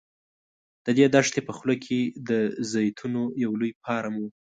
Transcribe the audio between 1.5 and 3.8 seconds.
خوله کې د زیتونو یو لوی